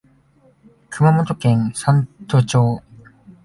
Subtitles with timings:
[0.89, 2.81] 熊本県山都町